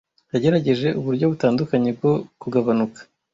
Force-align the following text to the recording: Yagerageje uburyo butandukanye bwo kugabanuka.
Yagerageje 0.33 0.87
uburyo 0.99 1.25
butandukanye 1.31 1.89
bwo 1.97 2.11
kugabanuka. 2.41 2.99